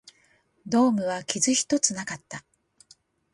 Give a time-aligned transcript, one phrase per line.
[0.65, 2.43] ドームは傷一つなかった